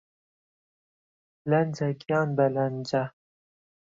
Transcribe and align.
لهنجه 1.49 1.87
گیان 2.01 2.29
به 2.37 2.45
لهنجه 2.53 3.03